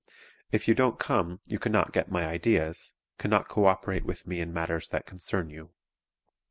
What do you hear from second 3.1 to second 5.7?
cannot coöperate with me in matters that concern you.